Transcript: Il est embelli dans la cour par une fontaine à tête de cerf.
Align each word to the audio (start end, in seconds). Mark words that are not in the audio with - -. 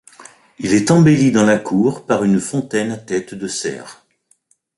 Il 0.57 0.73
est 0.73 0.89
embelli 0.89 1.31
dans 1.31 1.45
la 1.45 1.59
cour 1.59 2.07
par 2.07 2.23
une 2.23 2.39
fontaine 2.39 2.89
à 2.89 2.97
tête 2.97 3.35
de 3.35 3.47
cerf. 3.47 4.03